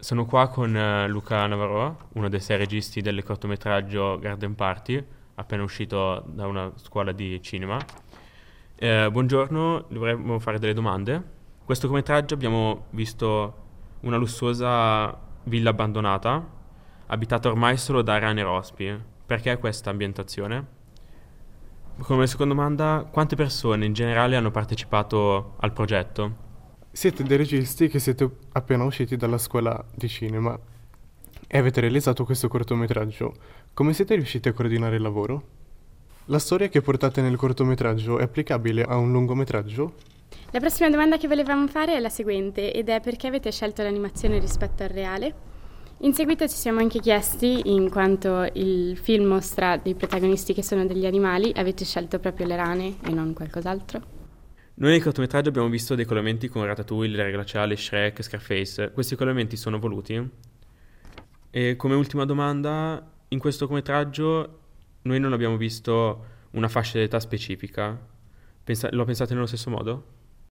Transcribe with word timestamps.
Sono 0.00 0.26
qua 0.26 0.46
con 0.46 0.76
eh, 0.76 1.08
Luca 1.08 1.44
Navarro, 1.48 2.10
uno 2.12 2.28
dei 2.28 2.38
sei 2.38 2.56
registi 2.56 3.00
del 3.00 3.24
cortometraggio 3.24 4.16
Garden 4.20 4.54
Party, 4.54 5.04
appena 5.34 5.64
uscito 5.64 6.22
da 6.24 6.46
una 6.46 6.70
scuola 6.76 7.10
di 7.10 7.42
cinema. 7.42 7.84
Eh, 8.76 9.08
buongiorno, 9.10 9.86
dovremmo 9.88 10.38
fare 10.38 10.60
delle 10.60 10.72
domande. 10.72 11.14
In 11.14 11.64
questo 11.64 11.88
cortometraggio 11.88 12.34
abbiamo 12.34 12.86
visto 12.90 13.54
una 14.02 14.16
lussuosa 14.16 15.18
villa 15.42 15.70
abbandonata, 15.70 16.46
abitata 17.06 17.48
ormai 17.48 17.76
solo 17.76 18.00
da 18.00 18.18
rane 18.18 18.42
rospi. 18.44 18.96
Perché 19.26 19.58
questa 19.58 19.90
ambientazione? 19.90 20.66
Come 22.02 22.28
seconda 22.28 22.54
domanda, 22.54 23.04
quante 23.10 23.34
persone 23.34 23.84
in 23.84 23.94
generale 23.94 24.36
hanno 24.36 24.52
partecipato 24.52 25.56
al 25.58 25.72
progetto? 25.72 26.46
Siete 26.90 27.22
dei 27.22 27.36
registi 27.36 27.88
che 27.88 27.98
siete 27.98 28.28
appena 28.52 28.82
usciti 28.84 29.16
dalla 29.16 29.38
scuola 29.38 29.84
di 29.94 30.08
cinema 30.08 30.58
e 31.46 31.58
avete 31.58 31.80
realizzato 31.80 32.24
questo 32.24 32.48
cortometraggio. 32.48 33.34
Come 33.72 33.92
siete 33.92 34.14
riusciti 34.16 34.48
a 34.48 34.52
coordinare 34.52 34.96
il 34.96 35.02
lavoro? 35.02 35.42
La 36.26 36.38
storia 36.38 36.68
che 36.68 36.82
portate 36.82 37.22
nel 37.22 37.36
cortometraggio 37.36 38.18
è 38.18 38.24
applicabile 38.24 38.82
a 38.82 38.96
un 38.96 39.12
lungometraggio? 39.12 39.94
La 40.50 40.60
prossima 40.60 40.90
domanda 40.90 41.18
che 41.18 41.28
volevamo 41.28 41.68
fare 41.68 41.94
è 41.94 42.00
la 42.00 42.08
seguente 42.08 42.72
ed 42.72 42.88
è 42.88 43.00
perché 43.00 43.28
avete 43.28 43.52
scelto 43.52 43.82
l'animazione 43.82 44.38
rispetto 44.38 44.82
al 44.82 44.88
reale? 44.88 45.34
In 45.98 46.14
seguito 46.14 46.48
ci 46.48 46.56
siamo 46.56 46.80
anche 46.80 47.00
chiesti, 47.00 47.72
in 47.72 47.90
quanto 47.90 48.48
il 48.54 48.96
film 48.96 49.26
mostra 49.26 49.76
dei 49.76 49.94
protagonisti 49.94 50.52
che 50.52 50.62
sono 50.62 50.84
degli 50.86 51.06
animali, 51.06 51.52
avete 51.54 51.84
scelto 51.84 52.18
proprio 52.18 52.46
le 52.46 52.56
rane 52.56 52.96
e 53.04 53.10
non 53.10 53.32
qualcos'altro? 53.32 54.17
Noi 54.80 54.92
nel 54.92 55.02
cortometraggio 55.02 55.48
abbiamo 55.48 55.68
visto 55.68 55.96
dei 55.96 56.04
collegamenti 56.04 56.46
con 56.46 56.64
Ratatouille, 56.64 57.16
La 57.16 57.30
glaciale, 57.30 57.76
Shrek, 57.76 58.22
Scarface. 58.22 58.92
Questi 58.92 59.16
collegamenti 59.16 59.56
sono 59.56 59.80
voluti? 59.80 60.30
E 61.50 61.74
come 61.74 61.96
ultima 61.96 62.24
domanda, 62.24 63.04
in 63.26 63.40
questo 63.40 63.66
cortometraggio 63.66 64.58
noi 65.02 65.18
non 65.18 65.32
abbiamo 65.32 65.56
visto 65.56 66.26
una 66.52 66.68
fascia 66.68 66.98
d'età 66.98 67.18
specifica. 67.18 67.98
Pensa- 68.62 68.88
lo 68.92 69.04
pensate 69.04 69.34
nello 69.34 69.46
stesso 69.46 69.68
modo? 69.68 70.04